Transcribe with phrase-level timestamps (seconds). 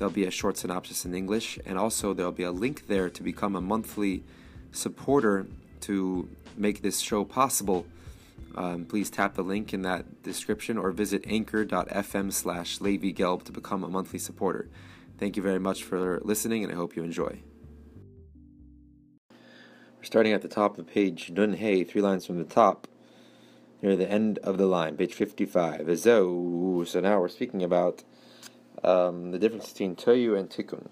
[0.00, 3.22] There'll be a short synopsis in English, and also there'll be a link there to
[3.22, 4.24] become a monthly
[4.72, 5.46] supporter
[5.82, 7.84] to make this show possible.
[8.54, 13.84] Um, please tap the link in that description or visit anchor.fm slash Gelb to become
[13.84, 14.70] a monthly supporter.
[15.18, 17.40] Thank you very much for listening, and I hope you enjoy.
[19.98, 22.88] We're starting at the top of page Nun three lines from the top,
[23.82, 26.00] near the end of the line, page 55.
[26.00, 28.02] So now we're speaking about
[28.82, 30.88] um, the difference between toyu and tikkun.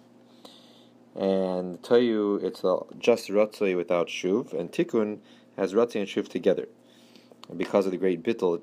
[1.14, 2.62] And toyu, it's
[2.98, 5.18] just ratzoi without shuv, and tikkun
[5.56, 6.68] has ratzoi and shuv together.
[7.56, 8.60] Because of the great bittul,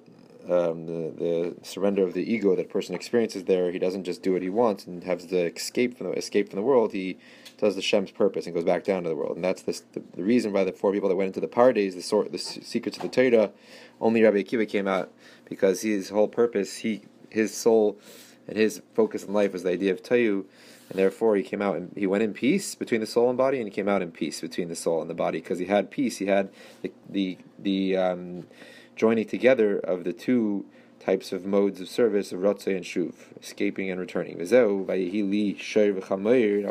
[0.49, 4.21] um, the, the surrender of the ego that a person experiences there, he doesn't just
[4.21, 6.93] do what he wants and has the escape from the escape from the world.
[6.93, 7.17] He
[7.57, 9.35] does the Shem's purpose and goes back down to the world.
[9.35, 11.95] And that's the, the, the reason why the four people that went into the Pardes,
[11.95, 13.51] the sort, the secrets of the Torah,
[13.99, 15.11] only Rabbi Akiva came out
[15.49, 17.99] because his whole purpose, he his soul
[18.47, 20.45] and his focus in life was the idea of tayu,
[20.89, 23.57] and therefore he came out and he went in peace between the soul and body,
[23.57, 25.89] and he came out in peace between the soul and the body because he had
[25.91, 26.17] peace.
[26.17, 26.49] He had
[26.81, 28.47] the the, the um,
[28.95, 30.65] joining together of the two
[30.99, 34.37] types of modes of service of Ratzah and Shuv, escaping and returning.
[34.37, 34.67] Now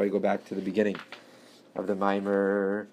[0.00, 0.96] we go back to the beginning
[1.76, 2.86] of the Maimer,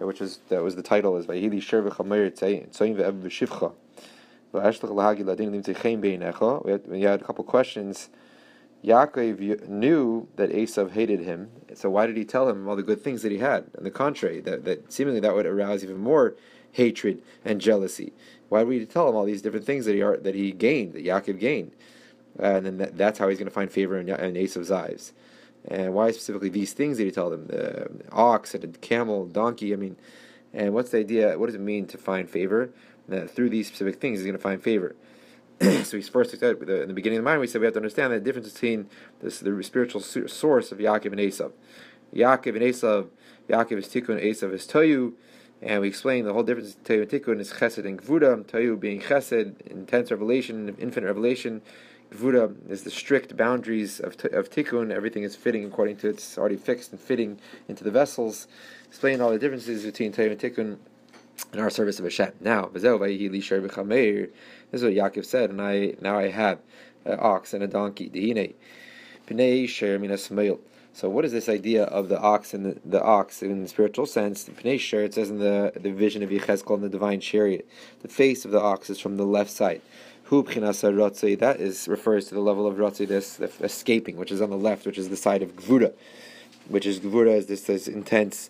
[0.00, 3.72] uh, which was that was the title is Vayili Sher v'chameir tzayin ve'ev v'shivcha.
[4.54, 4.60] We
[7.02, 8.10] had, a couple questions.
[8.84, 13.00] Yaakov knew that Esav hated him, so why did he tell him all the good
[13.00, 13.64] things that he had?
[13.78, 16.34] On the contrary, that, that seemingly that would arouse even more
[16.72, 18.12] hatred and jealousy.
[18.48, 21.04] Why would he tell him all these different things that he that he gained, that
[21.04, 21.72] Yaakov gained?
[22.38, 25.12] and then that, that's how he's going to find favor in, in Esav's eyes.
[25.66, 27.46] And why specifically these things did he tell them?
[27.46, 29.72] The ox and a camel, donkey.
[29.72, 29.96] I mean,
[30.52, 31.38] and what's the idea?
[31.38, 32.70] What does it mean to find favor?
[33.08, 34.96] That through these specific things he's going to find favor.
[35.60, 37.78] so he's first said in the beginning of the mind we said we have to
[37.78, 38.88] understand the difference between
[39.20, 41.52] this the spiritual source of Yaakov and Esav.
[42.14, 43.08] Yaakov and Esav,
[43.48, 45.12] Yaakov is Tikkun, Esav is Toyu,
[45.60, 48.44] and we explained the whole difference between Toyu and Tikkun is Chesed and Gvura.
[48.44, 51.62] Toyu being Chesed, intense revelation, infinite revelation.
[52.12, 54.92] Gvura is the strict boundaries of, of Tikkun.
[54.92, 58.46] Everything is fitting according to it's already fixed and fitting into the vessels.
[58.86, 60.78] Explain all the differences between Toyu and Tikkun
[61.52, 62.32] in our service of Hashem.
[62.40, 63.10] Now, this is what
[64.92, 66.58] Yaakov said, and I now I have
[67.04, 68.54] an ox and a donkey.
[70.96, 74.06] So, what is this idea of the ox and the, the ox in the spiritual
[74.06, 74.44] sense?
[74.44, 77.68] The It says in the, the vision of Yechezkel in the divine chariot,
[78.02, 79.82] the face of the ox is from the left side.
[80.30, 84.86] That is refers to the level of rotzi, this escaping, which is on the left,
[84.86, 85.92] which is the side of gvura,
[86.68, 88.48] which is gvura is this, this intense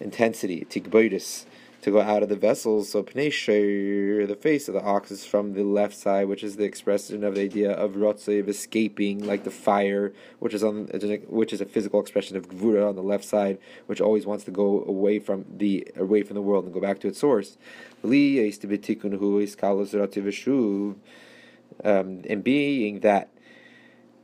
[0.00, 1.46] intensity, tikboidus
[1.84, 2.88] to go out of the vessels.
[2.88, 6.64] So pnei the face of the ox is from the left side, which is the
[6.64, 10.86] expression of the idea of rotzev escaping, like the fire, which is on
[11.28, 14.50] which is a physical expression of gvura on the left side, which always wants to
[14.50, 17.58] go away from the away from the world and go back to its source.
[21.82, 23.28] Um, and being that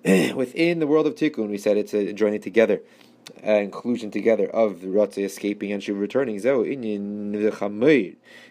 [0.35, 2.81] within the world of tikkun, we said it's a joining together
[3.47, 6.37] uh, inclusion together of the Ratzah escaping and Shuv returning.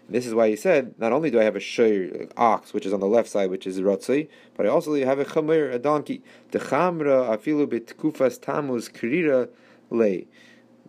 [0.09, 2.93] This is why he said, not only do I have a shir, ox, which is
[2.93, 6.21] on the left side, which is Ratzah, but I also have a chamir, a donkey.
[6.51, 9.49] The chamra afilu bitkufas tamuz krira
[9.89, 10.27] lay.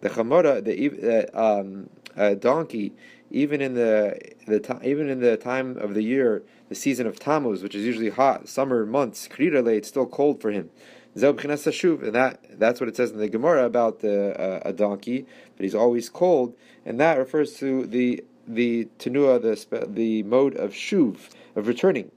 [0.01, 2.95] The chamara, the um, a donkey,
[3.31, 7.63] even in the the even in the time of the year, the season of Tammuz,
[7.65, 10.71] which is usually hot, summer months, krira lay, it's still cold for him.
[11.17, 15.27] And that that's what it says in the Gemara about the uh, a donkey,
[15.57, 16.55] but he's always cold,
[16.87, 21.19] and that refers to the the tenua, the the mode of shuv
[21.57, 22.13] of returning,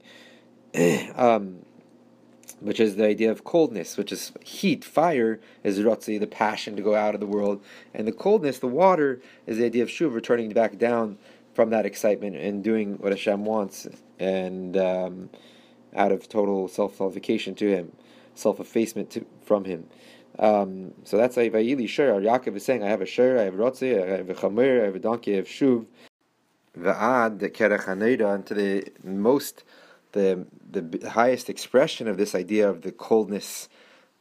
[1.16, 1.64] um,
[2.60, 4.84] which is the idea of coldness, which is heat.
[4.84, 7.60] Fire is rotzi, the passion to go out of the world,
[7.92, 11.18] and the coldness, the water, is the idea of shuv, returning back down
[11.52, 13.88] from that excitement and doing what Hashem wants,
[14.18, 15.30] and um,
[15.94, 17.92] out of total self qualification to Him
[18.34, 19.86] self effacement from him.
[20.38, 22.20] Um, so that's Vayili Shur.
[22.20, 24.82] Yaakov is saying, I have a Shur, I have a Rotzi, I have a Chamer,
[24.82, 25.86] I have a donkey, I have Shuv.
[26.78, 29.62] Va'ad, the Kerech and to the most,
[30.10, 33.68] the, the highest expression of this idea of the coldness,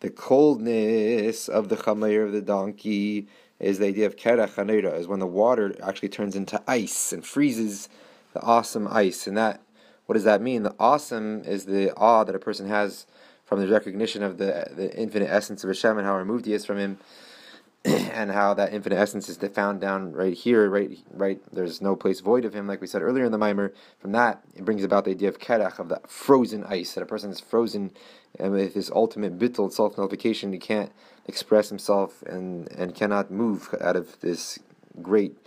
[0.02, 3.28] the coldness of the Chamer, of the donkey,
[3.60, 7.26] is the idea of kerach hanera, is when the water actually turns into ice and
[7.26, 7.90] freezes
[8.34, 9.26] the awesome ice.
[9.26, 9.62] And that,
[10.06, 10.64] what does that mean?
[10.64, 13.06] The awesome is the awe that a person has
[13.46, 16.66] from the recognition of the the infinite essence of Hashem and how removed he is
[16.66, 16.98] from him,
[17.86, 21.42] and how that infinite essence is found down right here, right, right.
[21.52, 23.74] There's no place void of him, like we said earlier in the mimer.
[24.00, 27.06] From that, it brings about the idea of kerach, of the frozen ice, that a
[27.06, 27.92] person is frozen,
[28.40, 30.92] and with his ultimate bittul self nullification, he can't
[31.28, 34.60] express himself and and cannot move out of this
[35.02, 35.38] great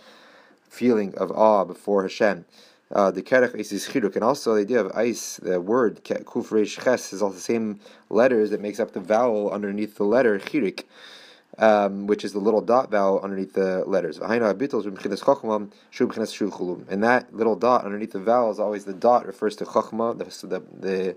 [0.68, 2.44] feeling of awe before Hashem.
[2.92, 6.80] Uh, the kerech is chiruk, and also the idea of ice, the word kuf reish
[6.82, 7.80] ches is all the same
[8.10, 10.84] letters that makes up the vowel underneath the letter chirik,
[11.58, 14.18] um, which is the little dot vowel underneath the letters.
[14.18, 14.40] And
[17.02, 20.62] that little dot underneath the vowel is always the dot refers to chachma, the, the,
[20.78, 21.16] the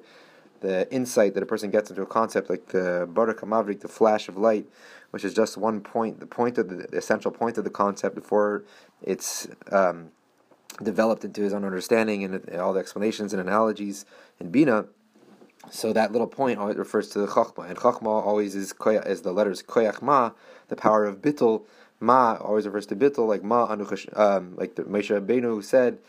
[0.61, 4.35] the insight that a person gets into a concept like the barak the flash of
[4.37, 4.65] light,
[5.11, 8.13] which is just one point, the point of the, the essential point of the concept
[8.13, 8.65] before
[9.01, 10.11] it's um,
[10.81, 14.05] developed into his own understanding and all the explanations and analogies
[14.39, 14.85] in Bina.
[15.71, 18.73] So that little point always refers to the Chachma, and Chachma always is
[19.05, 20.31] is the letters Koyach Ma,
[20.69, 21.63] the power of Bittul.
[21.99, 23.63] Ma always refers to Bittul, like Ma
[24.15, 25.99] um, like the Moshe Rabbeinu said,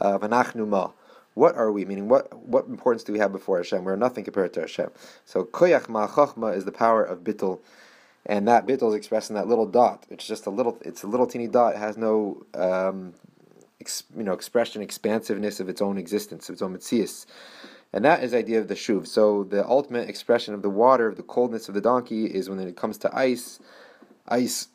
[0.00, 0.18] uh,
[0.66, 0.90] Ma.
[1.34, 1.84] What are we?
[1.84, 3.84] Meaning, what what importance do we have before Hashem?
[3.84, 4.90] We're nothing compared to Hashem.
[5.24, 7.60] So Koyach Ma Chachma is the power of Bittul,
[8.26, 10.04] and that Bittul is expressed in that little dot.
[10.10, 10.78] It's just a little.
[10.82, 11.76] It's a little teeny dot.
[11.76, 13.14] It has no um,
[13.80, 17.26] ex, you know expression, expansiveness of its own existence, of its own mitzias.
[17.92, 19.06] And that is the idea of the shuv.
[19.06, 22.58] So the ultimate expression of the water, of the coldness of the donkey, is when
[22.58, 23.60] it comes to ice.
[24.28, 24.68] Ice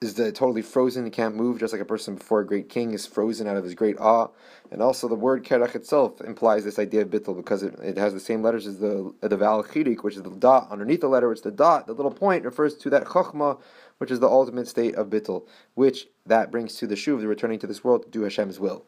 [0.00, 2.92] is the totally frozen, he can't move, just like a person before a great king
[2.92, 4.28] is frozen out of his great awe.
[4.70, 8.12] And also the word kerach itself implies this idea of bittul because it, it has
[8.12, 11.28] the same letters as the the vowel chirik, which is the dot underneath the letter,
[11.28, 13.58] which the dot, the little point, refers to that chachma,
[13.98, 17.58] which is the ultimate state of bittul, which that brings to the shuv, the returning
[17.58, 18.84] to this world to do Hashem's will.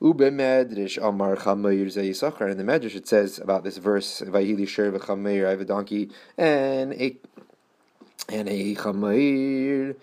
[0.00, 2.50] Ube medrash amar chameir zayisachar.
[2.50, 6.10] In the medrash it says about this verse, Vayili sher v'chameir, I have a donkey
[6.36, 7.16] and a
[8.28, 9.96] and a chameir,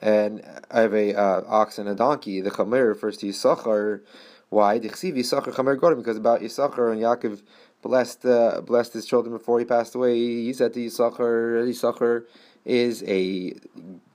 [0.00, 2.40] and I have a uh, ox and a donkey.
[2.40, 4.00] The chameir refers to Yisachar.
[4.48, 4.78] Why?
[4.78, 7.42] Because about Yisachar and Yaakov
[7.82, 10.16] blessed uh, blessed his children before he passed away.
[10.16, 12.24] He said to Yisachar, Yisachar
[12.64, 13.54] is a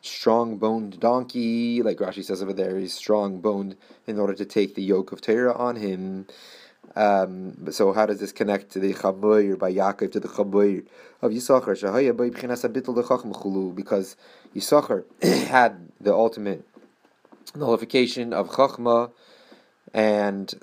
[0.02, 3.76] strong boned donkey, like Rashi says over there, he's strong boned
[4.06, 6.28] in order to take the yoke of Torah on him.
[6.96, 10.84] Um, so how does this connect to the Chamoir by Yaakov to the Chamoir
[11.22, 11.76] of Yisachar?
[13.76, 14.16] Because
[14.56, 15.04] Yisachar
[15.48, 16.68] had the ultimate
[17.56, 19.12] nullification of Chachma
[19.94, 20.54] and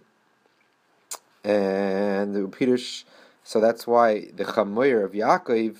[1.44, 3.04] and the Pirush.
[3.44, 5.76] So that's why the Chamoir of Yaakov.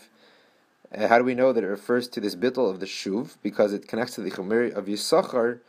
[0.93, 3.37] Uh, how do we know that it refers to this bittul of the shuv?
[3.43, 5.61] Because it connects to the chamoir of Yisachar,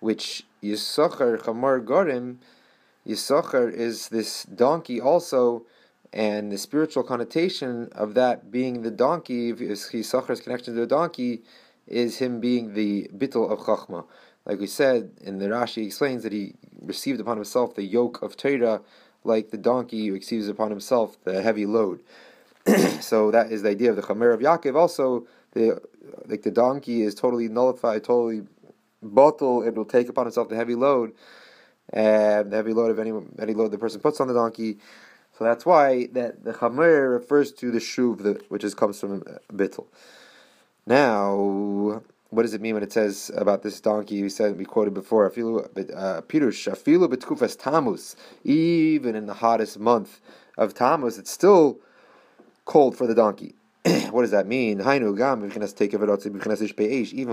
[0.00, 2.38] which Yisachar chamor gorim
[3.06, 5.64] Yisachar is this donkey also,
[6.12, 11.42] and the spiritual connotation of that being the donkey, if Yisachar's connection to the donkey,
[11.86, 14.04] is him being the bittul of Chachma.
[14.44, 18.36] Like we said, in the Rashi explains that he received upon himself the yoke of
[18.36, 18.80] Torah,
[19.26, 22.00] like the donkey who receives upon himself the heavy load.
[23.00, 24.76] so that is the idea of the Chamer of Yaakov.
[24.76, 25.80] Also, the
[26.26, 28.42] like the donkey is totally nullified, totally
[29.02, 29.62] bottle.
[29.62, 31.12] It will take upon itself the heavy load
[31.90, 34.78] and the heavy load of any any load the person puts on the donkey.
[35.38, 39.22] So that's why that the chamer refers to the shuv, which is comes from
[39.52, 39.86] bittel.
[40.86, 42.02] Now,
[42.36, 44.22] what does it mean when it says about this donkey?
[44.22, 45.24] We said we quoted before.
[45.24, 48.14] Uh, pirush afilu betkufas tamus.
[48.44, 50.20] Even in the hottest month
[50.58, 51.78] of Tammuz, it's still
[52.66, 53.55] cold for the donkey.
[54.10, 54.80] what does that mean?
[54.80, 55.14] Even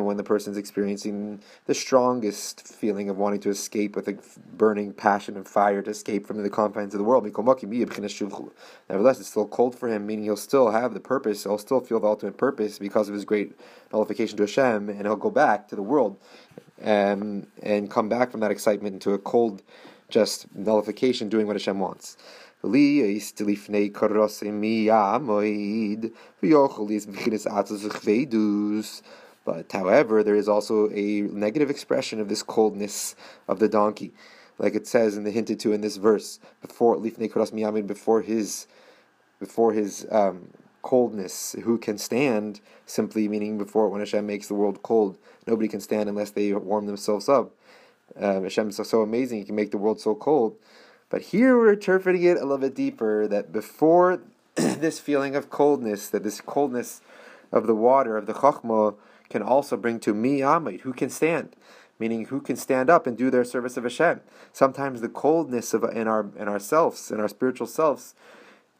[0.06, 4.16] when the person's experiencing the strongest feeling of wanting to escape with a
[4.56, 7.24] burning passion and fire to escape from the confines of the world.
[7.24, 12.00] Nevertheless, it's still cold for him, meaning he'll still have the purpose, he'll still feel
[12.00, 13.58] the ultimate purpose because of his great
[13.92, 16.20] nullification to Hashem, and he'll go back to the world
[16.84, 19.64] um, and come back from that excitement into a cold,
[20.10, 22.16] just nullification, doing what Hashem wants.
[29.46, 33.16] But however, there is also a negative expression of this coldness
[33.50, 34.14] of the donkey,
[34.58, 38.68] like it says in the hinted to in this verse before before his
[39.40, 40.48] before his um,
[40.82, 41.58] coldness.
[41.64, 42.62] Who can stand?
[42.86, 46.86] Simply meaning before when Hashem makes the world cold, nobody can stand unless they warm
[46.86, 47.52] themselves up.
[48.16, 50.56] Um, Hashem is so amazing; He can make the world so cold.
[51.14, 54.22] But here we're interpreting it a little bit deeper that before
[54.56, 57.02] this feeling of coldness, that this coldness
[57.52, 58.96] of the water, of the chachma,
[59.30, 61.56] can also bring to mi amid, who can stand,
[62.00, 64.22] meaning who can stand up and do their service of Hashem.
[64.54, 68.16] Sometimes the coldness of in our in ourselves, in our spiritual selves,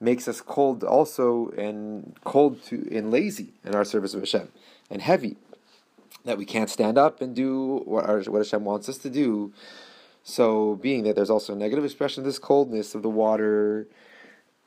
[0.02, 4.52] makes us cold also and cold to and lazy in our service of Hashem
[4.90, 5.38] and heavy
[6.26, 9.54] that we can't stand up and do what, our, what Hashem wants us to do.
[10.24, 13.88] So, being that there's also a negative expression of this coldness of the water,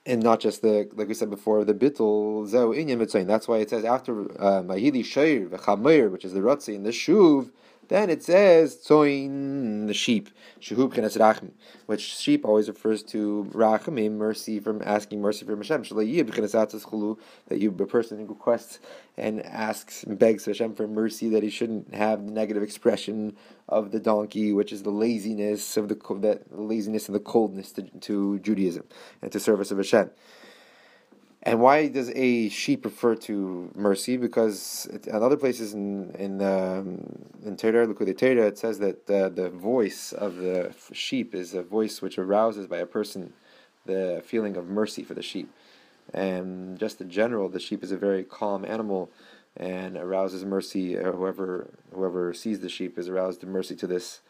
[0.05, 3.71] and not just the like we said before the bittul zeu inyan That's why it
[3.71, 7.51] says after uh, mahili shayr v'chamir, which is the rotzi in the shuv
[7.89, 11.53] then it says tzoin the sheep, shehub chenes rachim,
[11.87, 15.83] which sheep always refers to rachamim, mercy from asking mercy from Hashem.
[15.83, 16.05] That
[17.59, 18.81] you a person who requests
[19.17, 23.37] and asks and begs Hashem for mercy that he shouldn't have the negative expression
[23.69, 27.83] of the donkey, which is the laziness of the that laziness and the coldness to,
[27.83, 28.85] to Judaism
[29.23, 30.11] and to service of Hashem.
[31.47, 34.17] And why does a sheep refer to mercy?
[34.17, 39.29] Because in other places in in um, in Torah, Likutei Torah, it says that uh,
[39.29, 43.33] the voice of the sheep is a voice which arouses by a person
[43.85, 45.49] the feeling of mercy for the sheep.
[46.13, 49.09] And just in general, the sheep is a very calm animal
[49.57, 50.99] and arouses mercy.
[50.99, 54.21] Uh, whoever whoever sees the sheep is aroused to mercy to this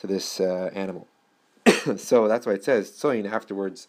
[0.00, 1.08] to this uh, animal.
[1.96, 3.88] so that's why it says tzoin afterwards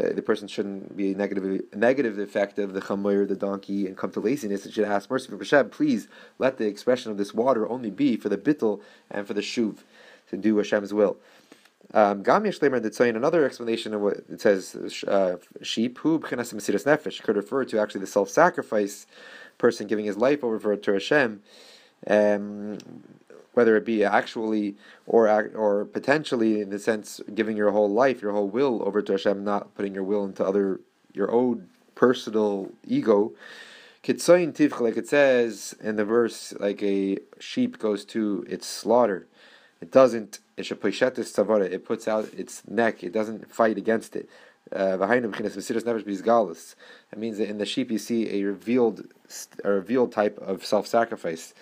[0.00, 3.96] the, the person shouldn't be a negative negative effect of the chamoyer, the donkey, and
[3.96, 4.66] come to laziness.
[4.66, 5.70] It should ask mercy for Hashem.
[5.70, 8.80] Please let the expression of this water only be for the bittel
[9.10, 9.78] and for the shuv
[10.30, 11.16] to do Hashem's will.
[11.92, 18.02] Um, another explanation of what it says, uh, sheep, who nefesh, could refer to actually
[18.02, 19.06] the self-sacrifice
[19.58, 21.42] person giving his life over to Hashem.
[22.06, 22.78] Um,
[23.54, 24.76] whether it be actually
[25.06, 29.12] or or potentially in the sense giving your whole life, your whole will over to
[29.12, 30.80] Hashem, not putting your will into other
[31.12, 33.32] your own personal ego.
[34.02, 39.26] Kitzayin tivcha, like it says in the verse, like a sheep goes to its slaughter.
[39.80, 40.40] It doesn't.
[40.56, 43.02] It puts out its neck.
[43.02, 44.28] It doesn't fight against it.
[44.70, 45.10] Uh, it
[47.16, 49.06] means that in the sheep you see a revealed,
[49.64, 51.54] a revealed type of self-sacrifice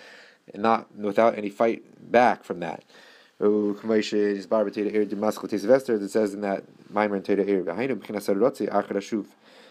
[0.53, 2.85] and not without any fight back from that.
[3.41, 3.83] It
[6.11, 6.65] says in that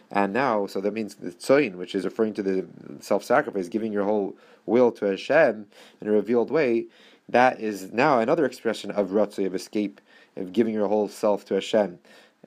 [0.09, 2.65] and now, so that means the tzoyin, which is referring to the
[3.01, 5.67] self-sacrifice, giving your whole will to Hashem
[6.01, 6.85] in a revealed way,
[7.27, 9.99] that is now another expression of ratzei, of escape,
[10.37, 11.99] of giving your whole self to Hashem.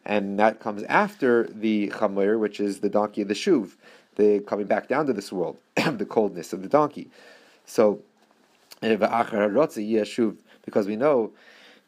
[0.06, 3.76] And that comes after the chamir, which is the donkey of the shuv,
[4.16, 7.10] the coming back down to this world, the coldness of the donkey.
[7.66, 8.00] So
[8.80, 11.32] because we know.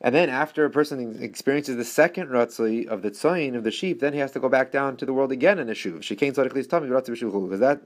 [0.01, 4.01] And then after a person experiences the second ratzli of the tzoyin of the sheep,
[4.01, 5.75] then he has to go back down to the world again in a.
[5.75, 7.83] Shekain because that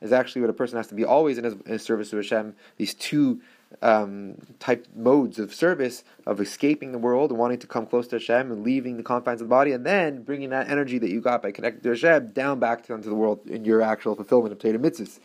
[0.00, 2.16] is actually what a person has to be always in his, in his service to
[2.16, 2.54] Hashem.
[2.76, 3.40] These two
[3.82, 8.16] um, type modes of service of escaping the world and wanting to come close to
[8.16, 11.20] Hashem and leaving the confines of the body, and then bringing that energy that you
[11.20, 14.52] got by connecting to Hashem down back to, into the world in your actual fulfillment
[14.52, 15.20] of Torah mitzvahs.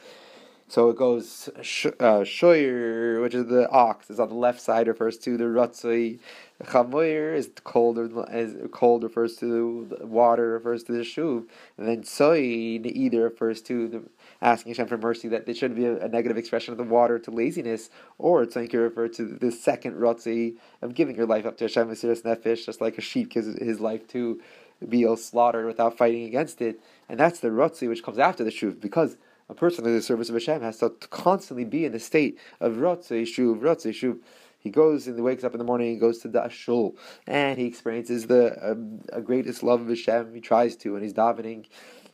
[0.67, 4.87] So it goes sh- uh, shoyer, which is the ox, is on the left side,
[4.87, 6.17] refers to the ratzoi.
[6.63, 7.99] Chamoyer is cold,
[8.31, 11.45] is cold refers to the water, refers to the shuv,
[11.77, 14.03] and then soy either refers to the
[14.41, 17.19] asking Hashem for mercy that there shouldn't be a, a, negative expression of the water
[17.19, 21.45] to laziness, or it's like you refer to the second rotzi of giving your life
[21.45, 24.41] up to Hashem Mesiras Nefesh, just like a sheep gives his life to
[24.87, 28.81] be slaughtered without fighting against it, and that's the rotzi which comes after the shuv
[28.81, 29.17] because
[29.49, 32.73] a person in the service of Hashem has to constantly be in a state of
[32.73, 34.19] rotzei shuv, rotzei shuv.
[34.57, 35.93] He goes and he wakes up in the morning.
[35.93, 36.95] He goes to the ashul,
[37.27, 40.33] and he experiences the um, greatest love of Hashem.
[40.33, 41.67] He tries to, and he's davening,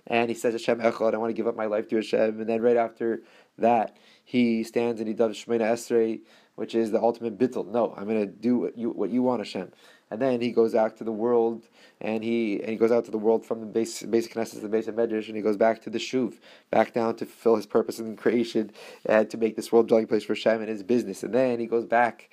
[0.07, 1.13] and he says Hashem Echad.
[1.13, 2.41] I want to give up my life to Hashem.
[2.41, 3.21] And then right after
[3.57, 3.95] that,
[4.25, 6.21] he stands and he does Shemoneh Esrei,
[6.55, 7.67] which is the ultimate bittul.
[7.67, 9.71] No, I'm going to do what you what you want, Hashem
[10.11, 11.67] and then he goes out to the world,
[12.01, 14.59] and he and he goes out to the world from the base basic Knesset to
[14.59, 16.35] the base of Medrash, and he goes back to the Shuv,
[16.69, 18.71] back down to fulfill his purpose in creation,
[19.05, 21.65] and to make this world dwelling place for Shem and his business, and then he
[21.65, 22.29] goes back.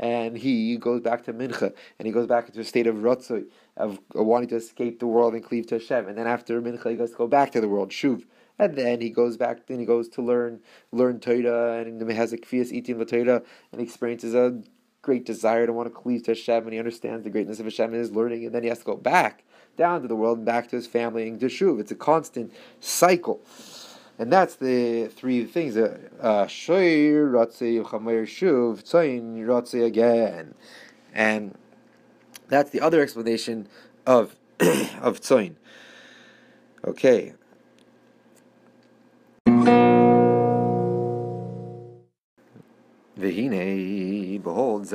[0.00, 3.46] And he goes back to Mincha, and he goes back into a state of Ratzoi,
[3.76, 6.06] of wanting to escape the world and cleave to Hashem.
[6.06, 8.22] And then after Mincha, he goes to go back to the world, Shuv
[8.58, 9.66] and then he goes back.
[9.66, 10.60] Then he goes to learn
[10.92, 13.42] learn Torah, and has a eating the Torah,
[13.72, 14.60] and experiences a
[15.08, 17.94] great desire to want to cleave to Hashem, and he understands the greatness of Hashem
[17.94, 19.42] in his learning, and then he has to go back
[19.78, 21.80] down to the world and back to his family and to Shuv.
[21.80, 23.40] It's a constant cycle.
[24.18, 25.78] And that's the three things.
[25.78, 30.54] Uh, Shoir, Ratzei, Chamer, Shuv, Tzayin, Ratzei again.
[31.14, 31.56] And
[32.48, 33.66] that's the other explanation
[34.06, 35.54] of of Tzayin.
[36.86, 37.32] Okay.
[43.18, 43.77] Vehine,
[44.48, 44.86] behold,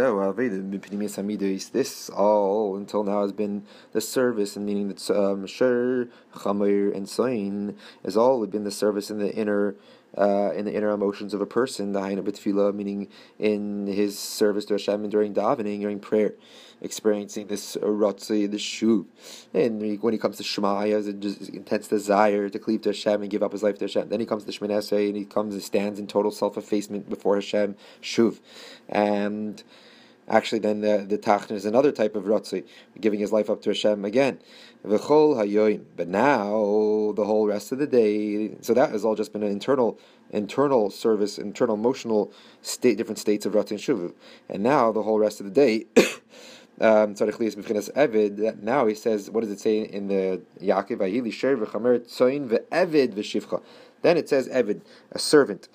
[1.70, 7.08] this all until now has been the service, and meaning that um, Shur, Chamir, and
[7.08, 9.76] Soin has all been the service in the inner
[10.18, 13.08] uh, in the inner emotions of a person, the Haina B'tfila, meaning
[13.40, 16.36] in his service to Hashem and during davening, during prayer,
[16.82, 19.06] experiencing this rotzi, this shuv.
[19.54, 21.22] And when he comes to Shema, he has an
[21.54, 24.10] intense desire to cleave to Hashem and give up his life to Hashem.
[24.10, 27.36] Then he comes to Esrei and he comes and stands in total self effacement before
[27.36, 28.40] Hashem, shuv.
[28.90, 29.64] And
[30.30, 32.64] Actually, then the, the is another type of rotzi,
[33.00, 34.40] giving his life up to Hashem again.
[34.82, 35.02] But
[36.08, 36.50] now,
[37.16, 40.00] the whole rest of the day, so that has all just been an internal
[40.30, 44.14] internal service, internal emotional state, different states of rotzi and shuvu.
[44.50, 45.86] And now, the whole rest of the day,
[46.82, 47.16] um,
[48.62, 51.00] now he says, what does it say in the Yaakov?
[54.02, 55.70] Then it says evid, a servant.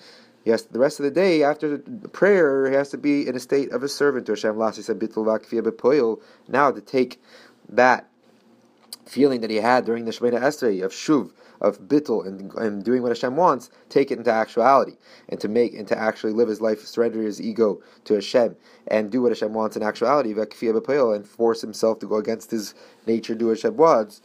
[0.45, 1.79] Yes, the rest of the day after
[2.13, 4.57] prayer, he has to be in a state of a servant to Hashem.
[4.57, 4.99] Last he said,
[6.47, 7.21] Now to take
[7.69, 8.09] that
[9.05, 11.31] feeling that he had during the Shemoneh Esrei of Shuv,
[11.61, 15.73] of bittul and, and doing what Hashem wants, take it into actuality and to make
[15.73, 18.55] and to actually live his life, surrender his ego to Hashem
[18.87, 22.75] and do what Hashem wants in actuality, and force himself to go against his
[23.07, 24.21] nature, do what Hashem wants,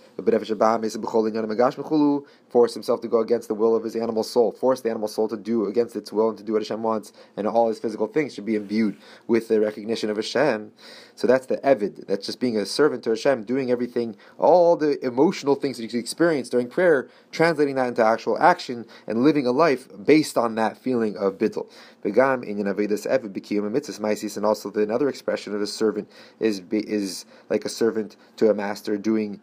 [2.55, 5.27] force himself to go against the will of his animal soul, force the animal soul
[5.27, 8.07] to do against its will and to do what Hashem wants, and all his physical
[8.07, 8.97] things should be imbued
[9.27, 10.71] with the recognition of Hashem.
[11.17, 15.05] So that's the Evid, that's just being a servant to Hashem, doing everything, all the
[15.05, 19.51] emotional things that you experience during prayer, translating that into actual action and living a
[19.51, 21.69] life based on that feeling of bittul.
[22.05, 26.09] Begam in Avedis Evid became a mitzvah and also the, another expression of a servant
[26.39, 29.41] is is like a servant to a master doing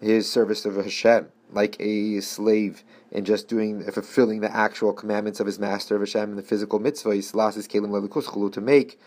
[0.00, 5.46] his service of Hashem, like a slave and just doing fulfilling the actual commandments of
[5.46, 9.00] his master of Hashem in the physical mitzvahs, lasses kelim to make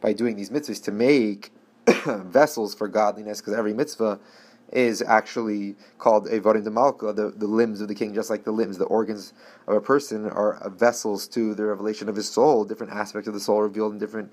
[0.00, 1.50] by doing these mitzvahs to make
[2.06, 4.20] vessels for godliness, because every mitzvah
[4.72, 8.52] is actually called Evarim de Malka, the, the limbs of the king, just like the
[8.52, 9.32] limbs, the organs
[9.66, 13.40] of a person are vessels to the revelation of his soul, different aspects of the
[13.40, 14.30] soul revealed in different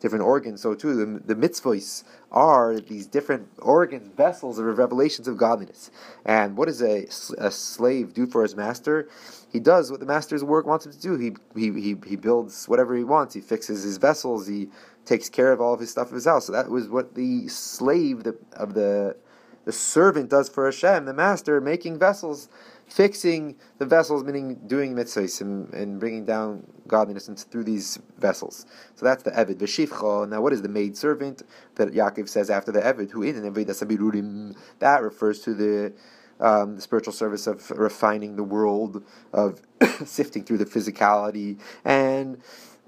[0.00, 0.62] different organs.
[0.62, 5.90] So too, the, the mitzvahs are these different organs, vessels of revelations of godliness.
[6.24, 7.06] And what does a,
[7.38, 9.08] a slave do for his master?
[9.50, 11.16] He does what the master's work wants him to do.
[11.16, 13.34] He, he, he, he builds whatever he wants.
[13.34, 14.46] He fixes his vessels.
[14.46, 14.68] He
[15.04, 16.46] takes care of all of his stuff of his house.
[16.46, 19.16] So that was what the slave of the
[19.68, 22.48] the servant does for Hashem, the master, making vessels,
[22.88, 28.66] fixing the vessels, meaning doing mitzvahs and, and bringing down godliness through these vessels.
[28.96, 29.56] So that's the Evid.
[29.56, 30.28] V'shivcha.
[30.28, 31.42] Now, what is the maid servant
[31.76, 33.10] that Yaakov says after the Evid?
[33.10, 35.92] Who in Evid That refers to the
[36.40, 39.60] um, the spiritual service of refining the world, of
[40.04, 42.40] sifting through the physicality, and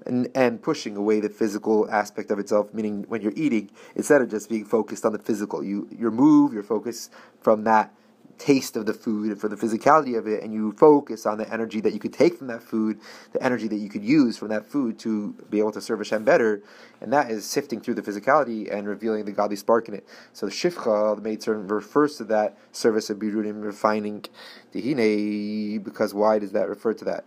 [0.05, 4.31] and, and pushing away the physical aspect of itself, meaning when you're eating, instead of
[4.31, 7.09] just being focused on the physical, you your move, your focus
[7.41, 7.93] from that
[8.41, 11.53] taste of the food and for the physicality of it, and you focus on the
[11.53, 12.99] energy that you could take from that food,
[13.33, 16.23] the energy that you could use from that food to be able to serve Hashem
[16.23, 16.63] better,
[17.01, 20.07] and that is sifting through the physicality and revealing the godly spark in it.
[20.33, 24.25] So the shifcha, the maidservant, refers to that service of birurim, refining
[24.71, 27.25] the hine, because why does that refer to that?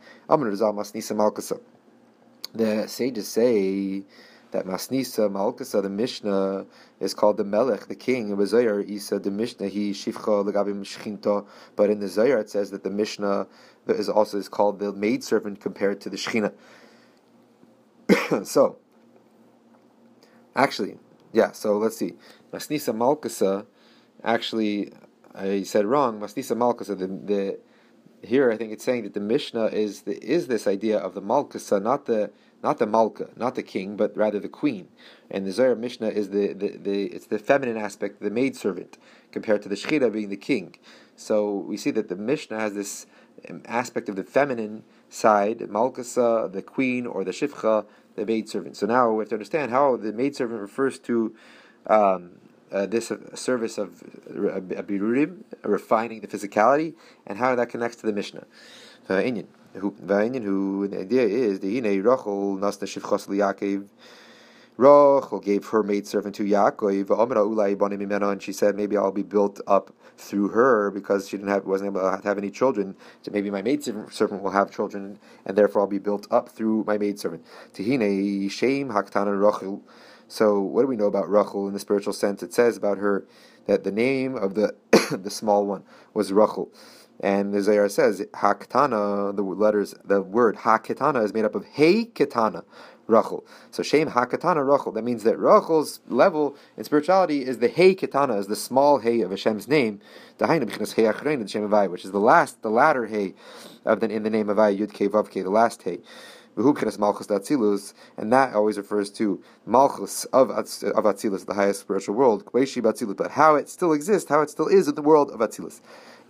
[2.57, 4.05] The sages say
[4.55, 6.65] that Masnisa Malkasa, the Mishnah,
[7.01, 8.31] is called the Melech, the king.
[8.31, 11.45] In the Zohar, Isa, the Mishnah, he Shivcha Legabim Shchinta.
[11.75, 13.49] But in the Zohar, it says that the Mishnah
[13.89, 16.53] is also is called the maidservant compared to the Shechina.
[18.47, 18.77] so,
[20.55, 20.99] actually,
[21.33, 22.13] yeah, so let's see.
[22.53, 23.67] Masnisa Malkasa,
[24.23, 24.93] actually,
[25.35, 26.21] I said wrong.
[26.21, 27.59] Masnisa Malkasa, the, the
[28.25, 31.23] here I think it's saying that the Mishnah is the, is this idea of the
[31.23, 32.31] Malkasa, not the
[32.65, 34.89] not the Malka, not the king, but rather the queen.
[35.31, 38.97] And the Zohar Mishnah is the, the, the it's the feminine aspect, the maidservant,
[39.31, 40.77] compared to the Shechina being the king.
[41.15, 43.07] So we see that the Mishnah has this
[43.51, 47.85] um, aspect of the feminine side, Malkasa, the queen, or the Shifcha,
[48.17, 48.79] the maidservant.
[48.79, 51.37] So now we have to understand how the maidservant refers to
[51.87, 52.31] um,
[52.73, 56.95] uh, this uh, service of abirurim, refining the physicality,
[57.27, 58.47] and how that connects to the Mishnah.
[59.07, 63.89] Uh, Inyan who who the idea is the hine Rachel nasna shivchas liyakev.
[64.77, 70.49] Rachel gave her maidservant to Yaakov, and she said, maybe I'll be built up through
[70.49, 72.97] her because she didn't have, wasn't able to have any children.
[73.23, 76.99] So maybe my maidservant will have children, and therefore I'll be built up through my
[76.99, 77.45] maidservant.
[77.73, 79.81] Tehine Shem Haktana Rachel.
[80.27, 82.43] So what do we know about Rachel in the spiritual sense?
[82.43, 83.25] It says about her
[83.67, 84.75] that the name of the
[85.23, 86.73] the small one was Rachel.
[87.21, 92.07] And the Zohar says, Haketana, the letters, the word Haketana is made up of Hey
[92.07, 92.65] Ketana.
[93.07, 93.45] Rachel.
[93.71, 94.93] So Shem HaKatana Rachel.
[94.93, 99.21] That means that Rachel's level in spirituality is the Hey Katana, is the small Hey
[99.21, 100.01] of Hashem's name,
[100.39, 100.59] the Hey
[101.89, 103.35] which is the last, the latter Hey
[103.85, 105.99] of the, in the name of Avai, Yud Vav the last Hey.
[106.57, 112.49] Malchus Atzilus, and that always refers to Malchus of of Atzilus, the highest spiritual world,
[112.53, 115.81] but how it still exists, how it still is in the world of Atzilus.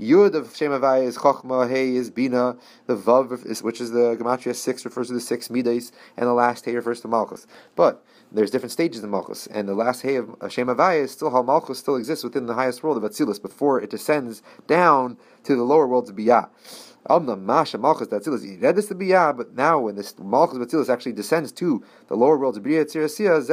[0.01, 2.57] Yud of Shem is Chochma, Hey is Bina,
[2.87, 6.33] the Vav, is, which is the Gematria 6, refers to the six Midas, and the
[6.33, 7.47] last Hey refers to Malchus.
[7.77, 11.43] But there's different stages in Malchus, and the last Hey of Shem is still how
[11.43, 15.63] Malchus still exists within the highest world of Atzilus before it descends down to the
[15.63, 16.49] lower worlds of Biyah.
[17.09, 18.45] Amna Masha Malchus Datzilus.
[18.45, 22.17] He read this to Biyah, but now when this Malchus Datzilus actually descends to the
[22.17, 23.47] lower worlds of Biyah Tzirasiyah.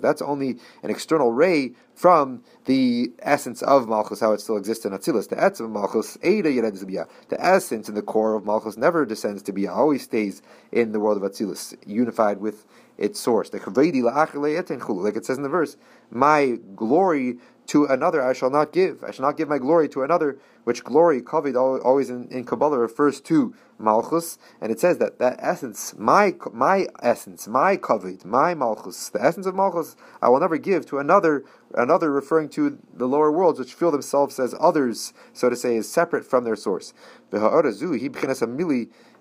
[0.00, 4.92] That's only an external ray from the essence of Malchus, how it still exists in
[4.92, 5.28] Atzilus.
[5.28, 7.08] The Etz of Malchus, Eida.
[7.28, 11.00] The essence and the core of Malchus never descends to Biyah, always stays in the
[11.00, 12.64] world of Atzilus, unified with
[12.96, 13.52] its source.
[13.52, 15.76] Like it says in the verse,
[16.10, 19.04] my glory to another I shall not give.
[19.04, 22.78] I shall not give my glory to another, which glory, kavod, always in, in Kabbalah
[22.78, 28.54] refers to Malchus, and it says that that essence, my my essence, my kavod, my
[28.54, 33.06] Malchus, the essence of Malchus, I will never give to another, another referring to the
[33.06, 36.92] lower worlds, which feel themselves as others, so to say, is separate from their source.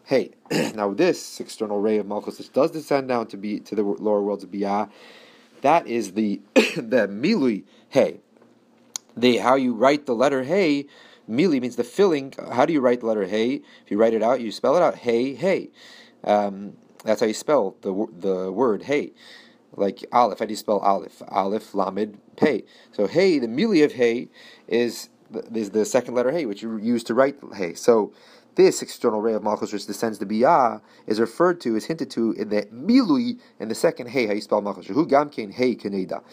[0.05, 0.31] Hey,
[0.73, 4.21] now this external ray of Malchus, which does descend down to be to the lower
[4.21, 4.89] worlds of Biyah,
[5.61, 8.21] that is the the milui hey
[9.17, 10.87] the how you write the letter hey
[11.29, 12.33] mili means the filling.
[12.51, 13.61] How do you write the letter hey?
[13.83, 15.69] If you write it out, you spell it out hey hey.
[16.23, 19.11] Um, that's how you spell the the word hey.
[19.75, 21.21] Like aleph, how do you spell aleph?
[21.29, 22.63] Aleph lamed pei.
[22.91, 24.29] So hey, the mili of hey
[24.67, 25.09] is
[25.53, 27.73] is the second letter hey, which you use to write hey.
[27.73, 28.13] So
[28.55, 32.31] this external ray of Malchus, which descends to Biyah, is referred to, is hinted to
[32.31, 34.87] in the milui in the second hey, how you spell Malchus.
[34.87, 36.23] Who gamkein hey kaneda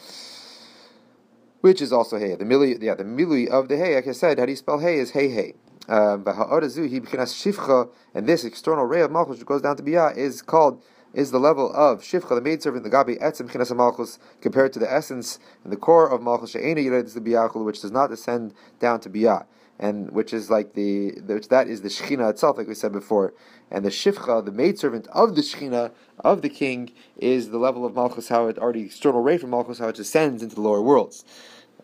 [1.64, 2.34] which is also hey.
[2.34, 4.80] The mili, yeah, the milui of the hey, like I said, how do you spell
[4.80, 5.54] hey is hey hey.
[5.88, 10.82] Um, and this external ray of malchus which goes down to biyah is called
[11.14, 14.92] is the level of shifcha, the maidservant, the gabi etzim chinas malchus, compared to the
[14.92, 19.00] essence and the core of malchus she'ena yired the biyah, which does not descend down
[19.00, 19.46] to biyah,
[19.78, 23.32] and which is like the which that is the shechina itself, like we said before,
[23.70, 27.94] and the shifcha, the maidservant of the shechina of the king, is the level of
[27.94, 31.24] malchus, how it already external ray from malchus, how it descends into the lower worlds.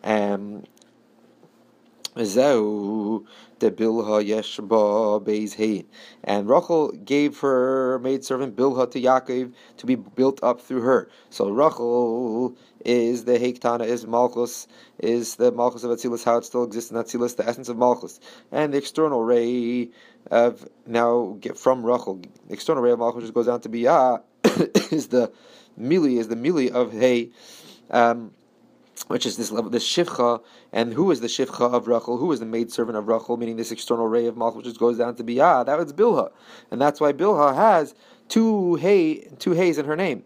[0.03, 0.63] Um,
[2.19, 3.25] Zeu
[3.61, 5.85] the Bilha Yeshba Beis Hey.
[6.23, 11.09] and Rachel gave her maidservant Bilha to Yaakov to be built up through her.
[11.29, 16.63] So Rachel is the Heiktana, is Malchus, is the Malchus of Atzilus, how it still
[16.63, 18.19] exists in Atzilus, the essence of Malchus.
[18.51, 19.91] And the external ray
[20.31, 23.83] of now get from Rachel, the external ray of Malchus just goes down to be
[23.83, 24.23] Biyah,
[24.91, 25.31] is the
[25.79, 27.29] Mili, is the Mili of Hey.
[27.91, 28.31] Um,
[29.07, 32.17] which is this level, this shivcha, and who is the shivcha of Rachel?
[32.17, 33.37] Who is the maidservant of Rachel?
[33.37, 35.65] Meaning this external ray of Malchus, which goes down to Biyah.
[35.65, 36.31] That was Bilha,
[36.69, 37.93] and that's why Bilha has
[38.29, 40.23] two hay, two hays in her name.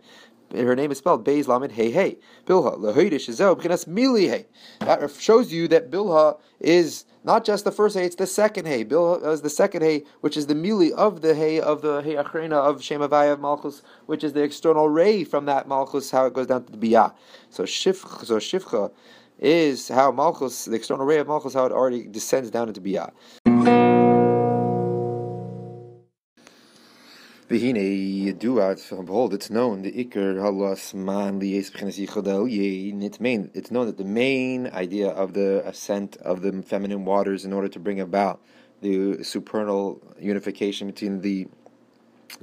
[0.54, 2.18] Her name is spelled Beis Lamed Hey Hey.
[2.46, 4.46] Bilha b'chinas mili Hey.
[4.80, 8.86] That shows you that Bilha is not just the first hay; it's the second hay.
[8.86, 12.14] Bilha is the second hay, which is the mili of the hay of the hay
[12.14, 16.34] achrena of Shemavaya of Malchus, which is the external ray from that Malchus, how it
[16.34, 17.14] goes down to the Biyah.
[17.50, 18.92] So Shifcha, so Shifcha
[19.40, 23.12] is how Malchus, the external ray of Malchus, how it already descends down into Biyah.
[27.56, 31.40] Behold, it's known the ikar halas man.
[33.54, 37.70] It's known that the main idea of the ascent of the feminine waters in order
[37.70, 38.42] to bring about
[38.82, 41.48] the supernal unification between the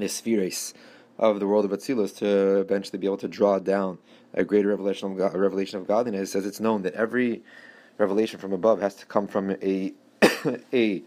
[0.08, 0.72] spheres
[1.18, 3.98] of the world of Atzilus to eventually be able to draw down
[4.32, 7.42] a greater revelation of God, revelation of godliness, as it's known that every
[7.98, 9.92] revelation from above has to come from a
[10.72, 11.02] a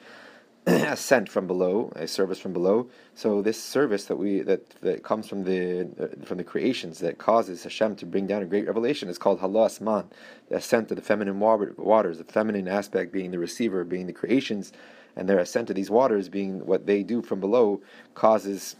[0.67, 2.89] ascent from below, a service from below.
[3.13, 7.19] So this service that we that, that comes from the uh, from the creations that
[7.19, 10.05] causes Hashem to bring down a great revelation is called halas man,
[10.49, 14.73] the ascent of the feminine waters, the feminine aspect being the receiver, being the creations,
[15.15, 17.79] and their ascent to these waters being what they do from below
[18.15, 18.75] causes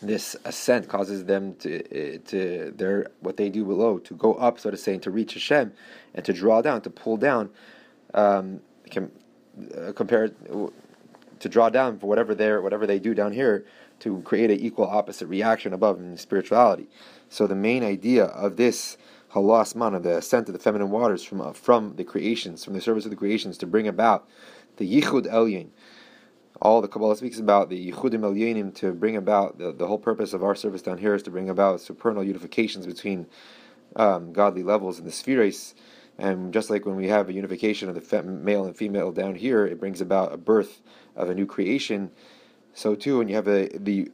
[0.00, 4.70] this ascent causes them to to their what they do below to go up, so
[4.70, 5.72] to say, and to reach Hashem,
[6.14, 7.50] and to draw down, to pull down,
[8.14, 8.60] um,
[8.92, 9.10] com,
[9.76, 10.34] uh, compared
[11.42, 13.64] to draw down for whatever they whatever they do down here
[14.00, 16.88] to create an equal opposite reaction above in spirituality.
[17.28, 18.96] So the main idea of this
[19.34, 22.74] halas man, of the ascent of the feminine waters from uh, from the creations, from
[22.74, 24.28] the service of the creations, to bring about
[24.76, 25.68] the yichud elyon
[26.62, 30.32] all the Kabbalah speaks about the Yichudim Elyonim to bring about the, the whole purpose
[30.32, 33.26] of our service down here is to bring about supernal unifications between
[33.96, 35.74] um, godly levels in the spheres.
[36.18, 39.66] And just like when we have a unification of the male and female down here,
[39.66, 40.82] it brings about a birth
[41.16, 42.10] of a new creation.
[42.74, 44.10] So too, when you have a, the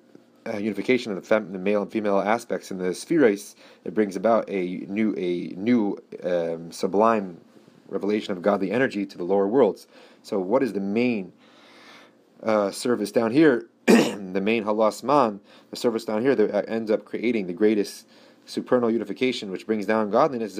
[0.47, 4.17] uh, unification of the, fem- the, male and female aspects in the spheres, it brings
[4.17, 7.41] about a new a new um, sublime
[7.89, 9.87] revelation of godly energy to the lower worlds.
[10.23, 11.33] So, what is the main
[12.43, 17.47] uh, service down here, the main halasman, the service down here that ends up creating
[17.47, 18.07] the greatest
[18.47, 20.57] supernal unification, which brings down godliness.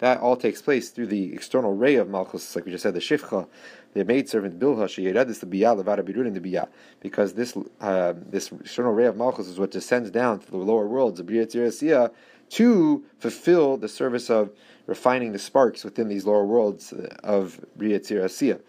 [0.00, 3.00] That all takes place through the external ray of Malchus, like we just said, the
[3.00, 3.48] Shifcha,
[3.94, 6.68] the maid maidservant Bilha, Sheyeredis, the Biyah, Levada Birurin, the Biyah.
[7.00, 10.86] Because this uh, this external ray of Malchus is what descends down to the lower
[10.86, 12.10] worlds, the
[12.50, 14.50] to fulfill the service of
[14.86, 18.60] refining the sparks within these lower worlds of Briyatzir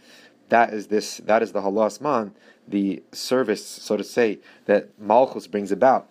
[0.49, 1.17] that is this.
[1.17, 2.33] That is the halas man,
[2.67, 6.09] the service, so to say, that malchus brings about,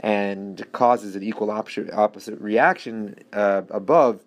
[0.00, 4.20] and causes an equal opposite, reaction uh, above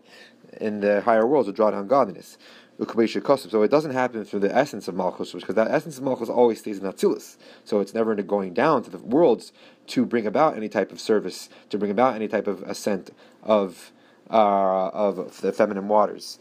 [0.62, 2.38] in the higher worlds to draw down godliness.
[2.78, 6.60] So it doesn't happen through the essence of Malchus, because that essence of Malchus always
[6.60, 7.38] stays in Atzilus.
[7.64, 9.54] So it's never going down to the worlds
[9.88, 13.12] to bring about any type of service, to bring about any type of ascent
[13.44, 13.92] of
[14.30, 16.40] uh, of the feminine waters.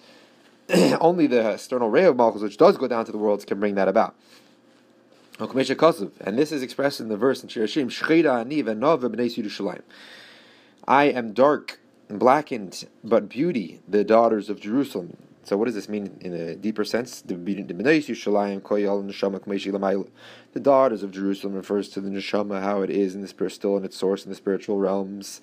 [1.00, 3.74] only the external ray of Malchus, which does go down to the worlds, can bring
[3.74, 4.14] that about.
[5.38, 7.90] And this is expressed in the verse in Shirashim,
[10.86, 15.16] I am dark and blackened, but beauty, the daughters of Jerusalem.
[15.44, 17.20] So what does this mean in a deeper sense?
[17.20, 17.34] The,
[20.60, 23.96] daughters of Jerusalem refers to the neshama, how it is in spirit, still in its
[23.96, 25.42] source in the spiritual realms.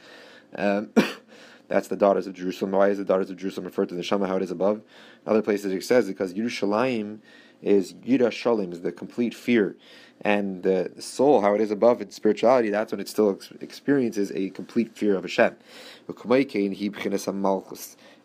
[0.56, 0.90] Um,
[1.68, 2.72] That's the daughters of Jerusalem.
[2.72, 4.78] Why is the daughters of Jerusalem referred to the neshama, how it is above?
[4.78, 7.20] In other places it says because Yerushalayim
[7.62, 9.78] is Yira Shalim, is the complete fear.
[10.24, 14.32] And the soul, how it is above in spirituality, that's when it still ex- experiences
[14.36, 15.56] a complete fear of Hashem.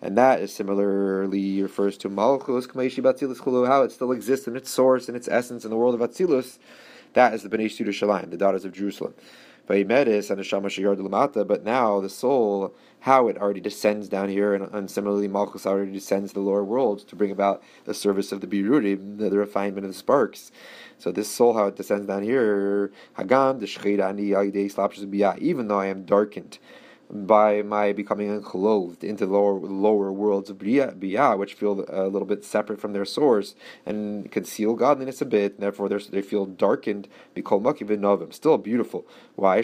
[0.03, 5.17] And that is similarly refers to Malchus, how it still exists in its source, in
[5.17, 6.59] its essence, in the world of Atzilus.
[7.15, 9.15] That is the Bnei Yerushalayim, the daughters of Jerusalem.
[9.67, 9.89] But
[11.65, 16.33] now the soul, how it already descends down here, and, and similarly Malchus already descends
[16.33, 19.85] to the lower worlds to bring about the service of the Birurim, the, the refinement
[19.87, 20.53] of the sparks.
[20.99, 23.67] So this soul, how it descends down here, Hagam, the
[25.41, 26.59] even though I am darkened
[27.11, 32.27] by my becoming unclothed into the lower, lower worlds of Biyah, which feel a little
[32.27, 37.09] bit separate from their source and conceal godliness a bit, and therefore they feel darkened,
[38.31, 39.07] still beautiful.
[39.37, 39.63] Why?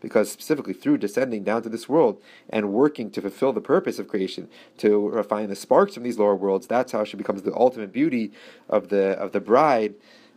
[0.00, 4.08] Because specifically through descending down to this world and working to fulfill the purpose of
[4.08, 4.48] creation,
[4.78, 8.32] to refine the sparks from these lower worlds, that's how she becomes the ultimate beauty
[8.68, 9.94] of the of the bride.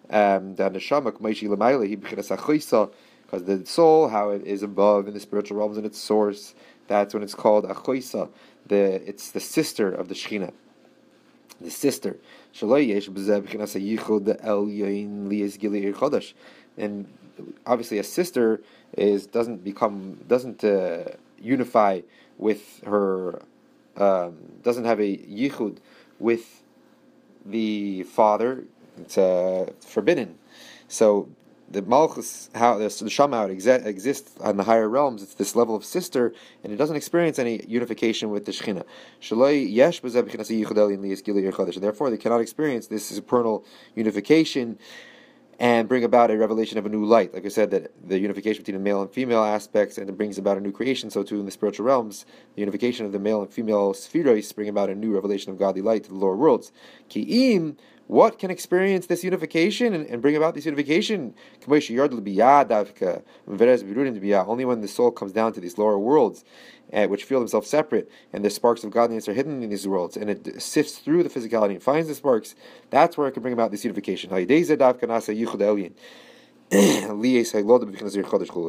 [0.09, 0.55] Um,
[3.33, 6.53] because the soul, how it is above in the spiritual realms and its source,
[6.87, 8.29] that's when it's called achoisa.
[8.67, 10.53] The it's the sister of the Shechina,
[11.59, 12.17] the sister.
[16.77, 17.07] And
[17.65, 18.61] obviously, a sister
[18.95, 21.03] is doesn't become doesn't uh,
[21.41, 22.01] unify
[22.37, 23.41] with her,
[23.97, 25.77] um, doesn't have a yichud
[26.19, 26.61] with
[27.43, 28.65] the father.
[28.97, 30.37] It's uh, forbidden.
[30.87, 31.29] So
[31.73, 35.83] the Malchus, how the, Shama exa- exists on the higher realms, it's this level of
[35.83, 36.31] sister,
[36.63, 38.83] and it doesn't experience any unification with the Shechina.
[41.81, 44.77] Therefore, they cannot experience this supernal unification
[45.59, 47.33] and bring about a revelation of a new light.
[47.33, 50.37] Like I said, that the unification between the male and female aspects and it brings
[50.37, 51.09] about a new creation.
[51.09, 54.67] So too in the spiritual realms, the unification of the male and female spheres bring
[54.69, 56.71] about a new revelation of godly light to the lower worlds.
[57.09, 57.77] Ki'im
[58.13, 61.33] what can experience this unification and, and bring about this unification?
[61.67, 61.97] Only
[64.65, 66.45] when the soul comes down to these lower worlds,
[66.93, 70.15] uh, which feel themselves separate, and the sparks of godliness are hidden in these worlds,
[70.15, 72.53] and it sifts through the physicality and finds the sparks,
[72.91, 74.29] that's where it can bring about this unification.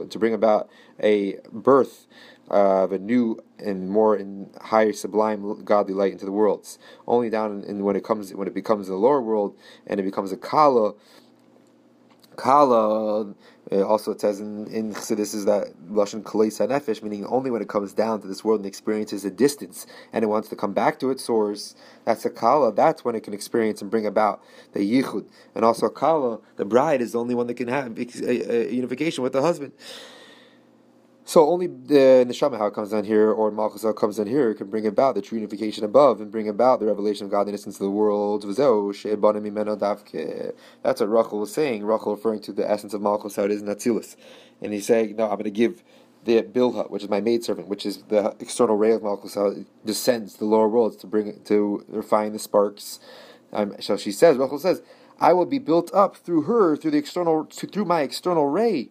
[0.09, 0.68] to bring about
[1.02, 2.07] a birth
[2.48, 6.78] of a new and more and higher sublime godly light into the worlds.
[7.07, 10.33] Only down in, when it comes when it becomes the lower world and it becomes
[10.33, 10.94] a kala.
[12.37, 13.33] Kala
[13.70, 17.62] uh, also it says in, in this is that lashon kaleisa nefesh, meaning only when
[17.62, 20.72] it comes down to this world and experiences a distance and it wants to come
[20.72, 21.76] back to its source.
[22.04, 22.74] That's a kala.
[22.74, 25.26] That's when it can experience and bring about the yichud.
[25.54, 28.72] And also kala, the bride is the only one that can have a, a, a
[28.72, 29.72] unification with the husband.
[31.26, 34.68] So only the neshama, how it comes down here, or malchus comes down here, can
[34.68, 37.88] bring about the true unification above and bring about the revelation of godliness into the
[37.88, 38.42] world.
[38.42, 38.58] That's
[41.00, 41.84] what Rachel was saying.
[41.84, 44.16] Rachel referring to the essence of malchus, how it is in Atzilus.
[44.60, 45.82] And he's saying, no, I'm going to give
[46.24, 49.38] the Bilha, which is my maidservant, which is the external ray of malchus,
[49.84, 53.00] descends to the lower worlds to bring to refine the sparks.
[53.50, 54.82] Um, so she says, Rachel says,
[55.18, 58.90] I will be built up through her, through the external, through my external ray.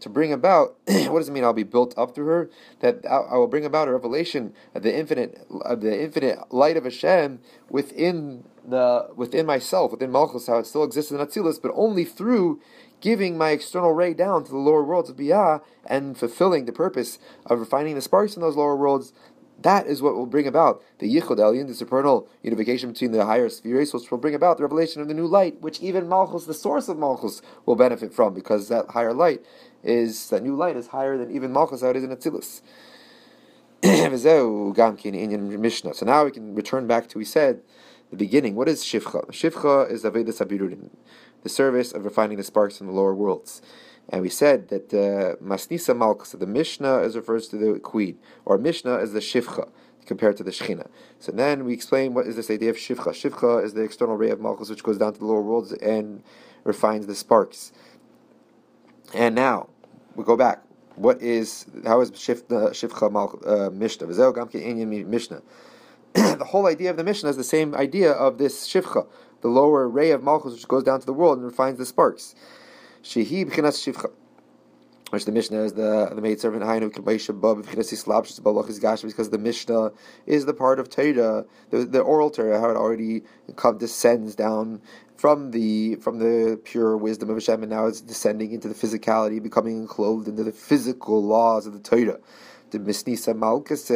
[0.00, 1.44] To bring about, what does it mean?
[1.44, 2.50] I'll be built up through her.
[2.80, 6.84] That I will bring about a revelation of the infinite, of the infinite light of
[6.84, 12.04] Hashem within the within myself, within Malchus, how it still exists in Atzilus, but only
[12.04, 12.60] through
[13.00, 17.18] giving my external ray down to the lower worlds of Biyah and fulfilling the purpose
[17.44, 19.12] of refining the sparks in those lower worlds
[19.62, 23.48] that is what will bring about the Yichud Elyon, the supernal unification between the higher
[23.48, 26.54] spheres, which will bring about the revelation of the new light, which even Malchus, the
[26.54, 29.44] source of Malchus, will benefit from, because that higher light
[29.82, 32.60] is, that new light is higher than even Malchus, how it is in Atzilus.
[35.94, 37.60] so now we can return back to, we said,
[38.10, 38.54] the beginning.
[38.54, 39.26] What is Shivcha?
[39.28, 40.90] Shivcha is the Avedas Abirurim,
[41.42, 43.62] the service of refining the sparks in the lower worlds.
[44.08, 48.18] And we said that the uh, Masnisa Malkus, the Mishnah, is refers to the queen,
[48.44, 49.70] or Mishnah is the Shivcha
[50.04, 50.88] compared to the Shechina.
[51.18, 53.08] So then we explain what is this idea of Shivcha.
[53.12, 56.22] Shivcha is the external ray of Malchus which goes down to the lower worlds and
[56.64, 57.72] refines the sparks.
[59.14, 59.68] And now
[60.14, 60.62] we go back.
[60.96, 64.06] What is how is Shivcha, Shivcha Mal, uh, Mishnah?
[64.06, 65.42] Mishnah.
[66.12, 69.06] the whole idea of the Mishnah is the same idea of this Shivcha,
[69.40, 72.34] the lower ray of Malchus which goes down to the world and refines the sparks.
[73.04, 74.10] Shehi b'chinas shivcha.
[75.10, 77.62] Which the Mishnah is the the maid servant Hainu Kabbaisha Bab
[79.06, 79.92] because the Mishnah
[80.26, 83.22] is the part of Torah, the, the oral Torah, how it already
[83.56, 84.80] come, descends down
[85.16, 89.40] from the from the pure wisdom of Hashem, and now it's descending into the physicality,
[89.40, 92.18] becoming clothed into the physical laws of the Torah.
[92.70, 93.90] The Misnisa Malkas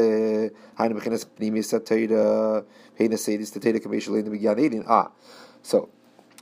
[0.79, 2.62] Hainu b'chinas Pnimis Torah
[3.01, 5.11] Heina Sedis Torah Kabbaisha in the Ah,
[5.62, 5.88] so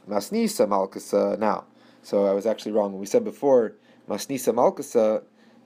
[0.09, 1.65] Masnisa Malkas now.
[2.07, 2.97] So I was actually wrong.
[2.97, 3.73] We said before,
[4.09, 5.25] Masnisa Malkasa,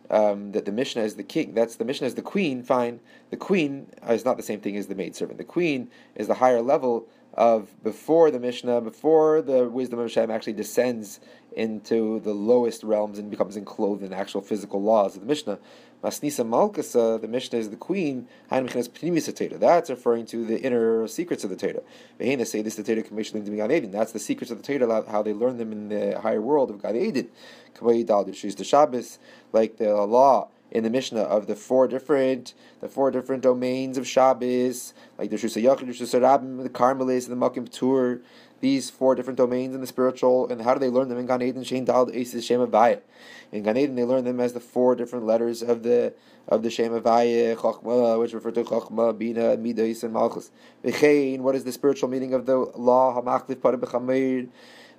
[0.09, 1.53] um, that the Mishnah is the king.
[1.53, 2.63] That's the Mishnah is the queen.
[2.63, 5.37] Fine, the queen is not the same thing as the maidservant.
[5.37, 10.31] The queen is the higher level of before the Mishnah, before the wisdom of Hashem
[10.31, 11.21] actually descends
[11.53, 15.59] into the lowest realms and becomes enclosed in actual physical laws of the Mishnah.
[16.03, 18.27] Masnisa Malkasa, the Mishnah is the queen.
[18.51, 21.83] That's referring to the inner secrets of the Torah.
[22.47, 23.03] say this the Torah
[23.89, 26.81] That's the secrets of the Torah, how they learn them in the higher world of
[26.81, 27.29] Gan Eden.
[29.53, 34.07] like the law in the Mishnah of the four different the four different domains of
[34.07, 38.21] Shabbos, like the Shusa Yachid, the Shusa the Carmelis, and the Makim Tur,
[38.61, 41.43] these four different domains in the spiritual, and how do they learn them in Gan
[41.43, 43.01] Eden, Shein Dal, Aces, Shem Avaya.
[43.53, 46.15] In Gan Eden, they learn them as the four different letters of the
[46.49, 50.51] of the Shem Avaya, Chachma, which refer to Chachma, Bina, Midas, and Malchus.
[50.85, 54.49] V'chein, what is the spiritual meaning of the law, Hamachlif, Parabechamir,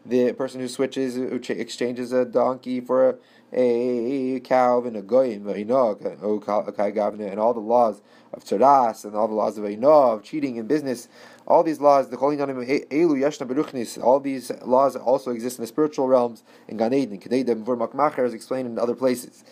[0.05, 3.15] the person who switches, who exchanges a donkey for a
[3.53, 8.01] a and a goyim, oh, and all the laws
[8.33, 11.09] of tzaras and all the laws of Einah, of cheating in business,
[11.45, 16.07] all these laws, the Elu Yashna Beruchnis, all these laws also exist in the spiritual
[16.07, 19.43] realms in Gan Eden, Kededem Vurmak is explained in other places.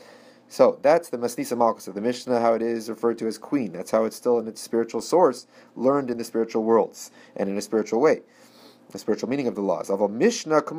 [0.48, 3.72] So that's the Masnisa Malchus of the Mishnah, how it is referred to as queen.
[3.74, 7.58] That's how it's still in its spiritual source, learned in the spiritual worlds and in
[7.58, 8.22] a spiritual way
[8.92, 9.90] the spiritual meaning of the laws.
[9.90, 10.78] Of a Mishnah, but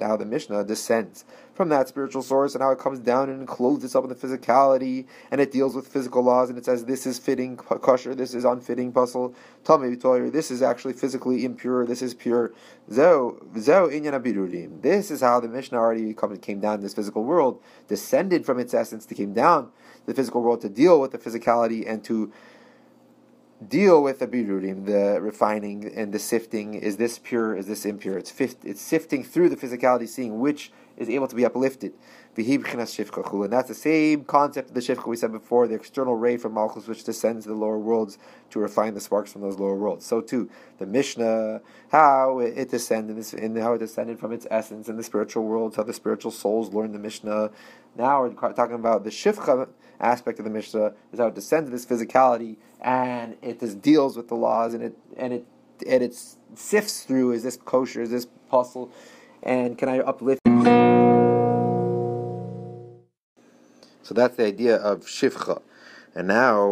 [0.00, 3.82] now the Mishnah descends from that spiritual source, and now it comes down and clothes
[3.82, 7.18] itself in the physicality, and it deals with physical laws, and it says this is
[7.18, 9.34] fitting kosher, this is unfitting pasul.
[10.30, 12.52] This is actually physically impure, this is pure.
[12.86, 12.98] This
[15.10, 19.04] is how the Mishnah already came down in this physical world, descended from its essence
[19.06, 22.32] to came down to the physical world to deal with the physicality and to
[23.68, 26.74] deal with the birurim, the refining and the sifting.
[26.74, 27.54] Is this pure?
[27.56, 28.18] Is this impure?
[28.18, 31.92] It's it's sifting through the physicality, seeing which is able to be uplifted.
[32.36, 36.54] And that's the same concept of the shifcha we said before, the external ray from
[36.54, 38.18] Malchus which descends to the lower worlds
[38.50, 40.06] to refine the sparks from those lower worlds.
[40.06, 41.60] So too, the Mishnah,
[41.90, 45.82] how it descended, in how it descended from its essence in the spiritual worlds, how
[45.82, 47.50] the spiritual souls learn the Mishnah.
[47.96, 49.68] Now we're talking about the shifcha
[50.00, 54.16] aspect of the Mishnah, is how it descends to this physicality and it just deals
[54.16, 55.46] with the laws and it and it
[55.86, 56.14] and it
[56.54, 58.90] sifts through is this kosher, is this pasul,
[59.42, 60.40] and can I uplift?
[64.02, 65.62] So that's the idea of shivcha.
[66.14, 66.66] And now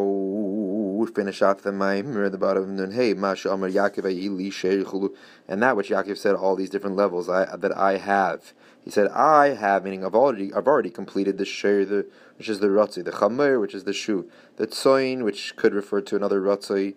[1.09, 5.15] finish off the Maimer at the bottom of Nun Hey, Masha Amar Yaakov
[5.49, 8.53] and that which Yaakov said, all these different levels I, that I have.
[8.81, 12.07] He said, I have, meaning I've already, I've already completed the Sher, the,
[12.37, 16.01] which is the Ratzai, the Chamoir, which is the Shu, the Tsoin, which could refer
[16.01, 16.95] to another Ratzai,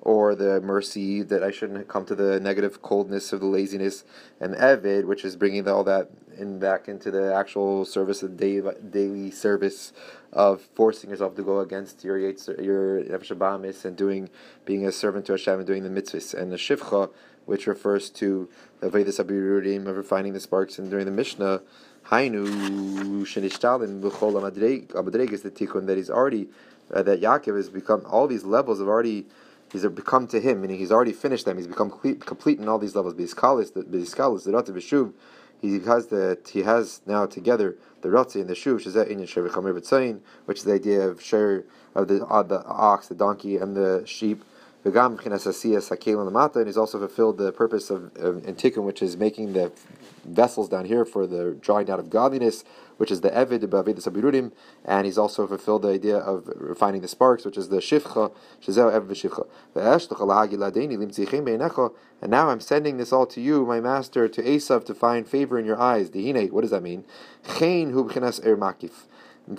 [0.00, 4.04] or the mercy that I shouldn't come to the negative coldness of the laziness,
[4.40, 8.72] and Evid, which is bringing all that in back into the actual service of daily,
[8.90, 9.92] daily service
[10.32, 14.28] of forcing yourself to go against your your Nefesh and doing
[14.64, 17.10] being a servant to Hashem and doing the mitzvahs, and the Shivcha,
[17.46, 18.48] which refers to
[18.80, 21.62] the Vedas Abirudim of refining the sparks, and during the Mishnah.
[22.10, 22.46] Hainu
[23.22, 26.48] shenishtalin b'chol amadreg is the tikkun that he's already
[26.94, 29.26] uh, that Yaakov has become all these levels have already
[29.72, 31.56] he's become to him, meaning he's already finished them.
[31.56, 33.14] He's become complete, complete in all these levels.
[33.14, 35.12] Biskalis, the Biskalis, the Rat Vishuv,
[35.60, 38.94] he has the he has now together the Ratzi and the Shuv, which is
[40.44, 41.64] which is the idea of share
[41.94, 44.44] of the uh, the ox, the donkey, and the sheep.
[44.84, 44.94] And
[46.66, 49.72] he's also fulfilled the purpose of, of Tikkun, which is making the
[50.24, 52.62] vessels down here for the drawing out of godliness,
[52.96, 54.52] which is the Evid, the Sabirudim,
[54.84, 58.32] and he's also fulfilled the idea of refining the sparks, which is the Shivcha,
[58.62, 59.46] Shazeo Evid Shivcha.
[62.22, 65.58] And now I'm sending this all to you, my master, to Esav, to find favor
[65.58, 66.10] in your eyes.
[66.10, 67.04] Dihine, what does that mean?
[67.58, 69.06] Chein hu er makif.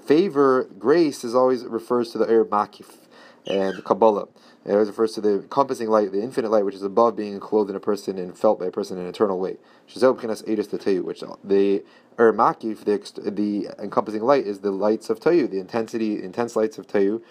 [0.03, 2.97] Favor, grace, is always refers to the er makif
[3.45, 4.27] and the Kabbalah.
[4.65, 7.69] It always refers to the encompassing light, the infinite light, which is above being clothed
[7.69, 9.55] in a person and felt by a person in an eternal way.
[9.85, 11.83] Which the
[12.19, 16.77] er makif, the, the encompassing light, is the lights of Tohu, the intensity, intense lights
[16.77, 17.21] of Tohu,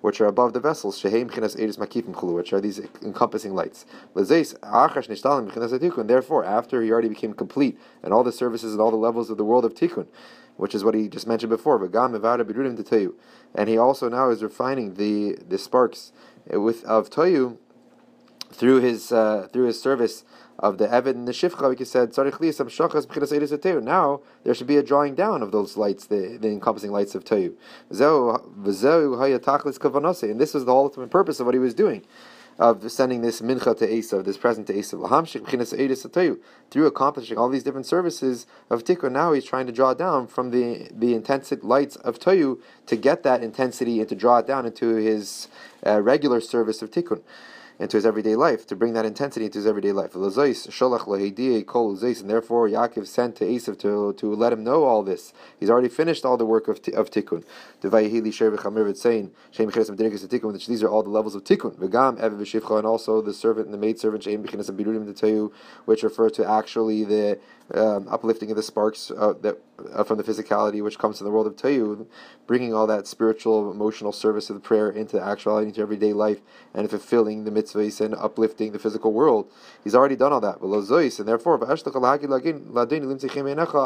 [0.00, 3.84] which are above the vessels, sheheim chinas eris makifim chulu, which are these encompassing lights.
[4.14, 9.36] Therefore, after he already became complete and all the services and all the levels of
[9.36, 10.06] the world of Tikkun,
[10.56, 15.58] which is what he just mentioned before, and he also now is refining the, the
[15.58, 16.12] sparks
[16.46, 17.58] with of Tohu
[18.52, 20.24] through his uh, through his service
[20.60, 22.16] of the Evid and the Shifcha, like he said,
[23.82, 27.24] now there should be a drawing down of those lights, the, the encompassing lights of
[27.24, 27.54] Tohu.
[30.30, 32.04] And this was the ultimate purpose of what he was doing
[32.58, 36.38] of sending this mincha to Esav, this present to Esav,
[36.70, 39.12] through accomplishing all these different services of Tikkun.
[39.12, 43.22] Now he's trying to draw down from the the intense lights of Tohu to get
[43.22, 45.48] that intensity and to draw it down into his
[45.86, 47.22] uh, regular service of Tikkun
[47.80, 50.14] into his everyday life, to bring that intensity into his everyday life.
[50.14, 50.44] And therefore
[52.68, 55.32] Yaakov sent to Esav to, to let him know all this.
[55.58, 57.42] He's already finished all the work of, of Tikkun.
[57.80, 58.42] These
[60.82, 62.78] are all the levels of Tikkun.
[62.78, 65.52] And also the servant and the maid maidservant,
[65.86, 67.38] which refer to actually the
[67.74, 69.58] um, uplifting of the sparks uh, that
[69.92, 72.06] uh, from the physicality which comes to the world of Tohu,
[72.46, 76.40] bringing all that spiritual, emotional service of the prayer into actuality, into everyday life,
[76.74, 79.50] and fulfilling the and uplifting the physical world.
[79.82, 80.60] He's already done all that.
[80.60, 81.54] And therefore,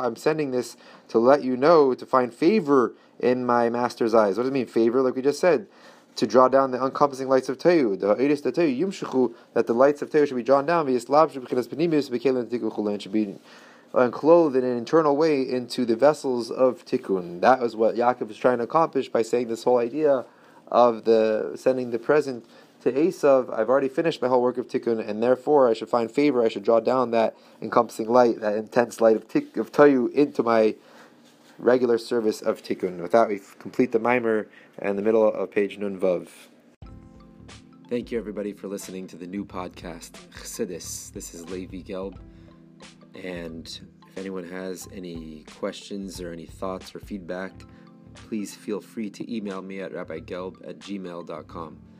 [0.04, 0.76] I'm sending this
[1.08, 4.36] to let you know, to find favor in my master's eyes.
[4.36, 5.02] What does it mean, favor?
[5.02, 5.66] Like we just said
[6.16, 8.14] to draw down the encompassing lights of Tohu, the
[9.54, 10.86] that the lights of Tohu should be drawn down,
[13.00, 13.38] should be
[13.94, 17.40] and clothed in an internal way into the vessels of tikkun.
[17.40, 20.24] That was what Yaakov was trying to accomplish by saying this whole idea
[20.68, 22.44] of the sending the present
[22.84, 23.50] to Esav.
[23.52, 26.44] I've already finished my whole work of tikkun, and therefore I should find favor.
[26.44, 30.42] I should draw down that encompassing light, that intense light of tik, of tohu into
[30.42, 30.76] my
[31.58, 32.98] regular service of tikkun.
[32.98, 36.28] With that, we complete the Maimer and the middle of page nun vav.
[37.88, 41.10] Thank you, everybody, for listening to the new podcast, Chassidus.
[41.12, 42.18] This is Levi Gelb.
[43.14, 43.66] And
[44.08, 47.52] if anyone has any questions or any thoughts or feedback,
[48.12, 51.93] please feel free to email me at rabbigelb at gmail.com.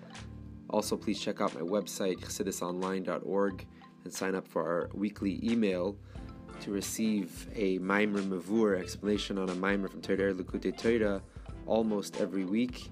[0.74, 3.64] Also, please check out my website, chassidusonline.org,
[4.02, 5.96] and sign up for our weekly email
[6.62, 11.22] to receive a Maimer Mavur explanation on a Maimer from Torah Likutei Torah
[11.66, 12.90] almost every week.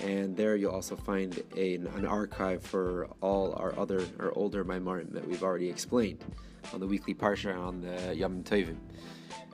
[0.00, 5.10] And there you'll also find a, an archive for all our other or older Maimarim
[5.14, 6.22] that we've already explained
[6.74, 8.76] on the weekly parsha on the Yom Tovim.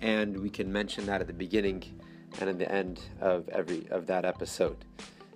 [0.00, 1.82] and we can mention that at the beginning
[2.40, 4.84] and at the end of every of that episode.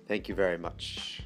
[0.07, 1.23] Thank you very much.